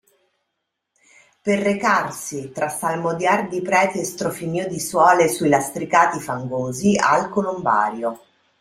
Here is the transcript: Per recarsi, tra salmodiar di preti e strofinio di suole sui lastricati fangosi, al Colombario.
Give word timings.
Per 1.43 1.59
recarsi, 1.59 2.51
tra 2.51 2.69
salmodiar 2.69 3.47
di 3.47 3.61
preti 3.61 3.99
e 3.99 4.03
strofinio 4.03 4.67
di 4.67 4.79
suole 4.79 5.27
sui 5.29 5.47
lastricati 5.47 6.19
fangosi, 6.19 6.97
al 6.99 7.29
Colombario. 7.29 8.19